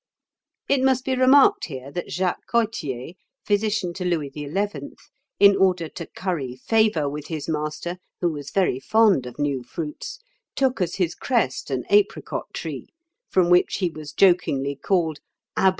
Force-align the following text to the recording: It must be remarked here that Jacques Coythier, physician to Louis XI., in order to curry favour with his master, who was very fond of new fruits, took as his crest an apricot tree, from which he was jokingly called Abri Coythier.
It 0.67 0.81
must 0.81 1.05
be 1.05 1.15
remarked 1.15 1.65
here 1.65 1.91
that 1.91 2.11
Jacques 2.11 2.47
Coythier, 2.51 3.13
physician 3.45 3.93
to 3.93 4.03
Louis 4.03 4.31
XI., 4.33 4.49
in 5.39 5.55
order 5.55 5.87
to 5.89 6.07
curry 6.07 6.55
favour 6.55 7.07
with 7.07 7.27
his 7.27 7.47
master, 7.47 7.97
who 8.19 8.31
was 8.31 8.49
very 8.49 8.79
fond 8.79 9.27
of 9.27 9.37
new 9.37 9.61
fruits, 9.61 10.17
took 10.55 10.81
as 10.81 10.95
his 10.95 11.13
crest 11.13 11.69
an 11.69 11.83
apricot 11.91 12.47
tree, 12.51 12.87
from 13.29 13.51
which 13.51 13.75
he 13.75 13.91
was 13.91 14.11
jokingly 14.11 14.75
called 14.75 15.19
Abri 15.55 15.69
Coythier. 15.69 15.69